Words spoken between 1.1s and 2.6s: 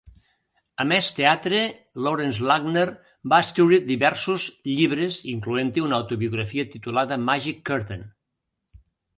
teatre, Lawrence